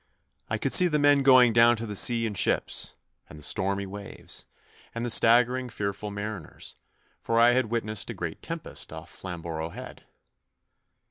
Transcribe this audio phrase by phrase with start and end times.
[0.49, 2.95] I could see the men going down to the sea in ships,
[3.29, 4.45] and the stormy waves,
[4.95, 6.75] and the staggering, fearful mariners,
[7.21, 10.05] for I had witnessed a great tempest off Flamborough Head.